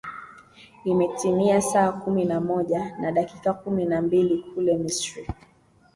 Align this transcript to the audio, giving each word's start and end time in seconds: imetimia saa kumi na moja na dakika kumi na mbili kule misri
imetimia 0.85 1.61
saa 1.61 1.91
kumi 1.91 2.25
na 2.25 2.41
moja 2.41 2.97
na 3.01 3.11
dakika 3.11 3.53
kumi 3.53 3.85
na 3.85 4.01
mbili 4.01 4.37
kule 4.37 4.77
misri 4.77 5.27